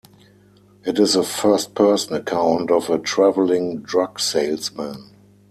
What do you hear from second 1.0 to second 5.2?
a first-person account of a travelling drug salesman.